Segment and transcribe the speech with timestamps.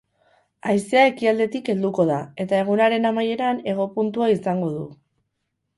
[0.69, 4.91] Haizea ekialdetik helduko da, eta egunaren amaieran hego puntua izango du.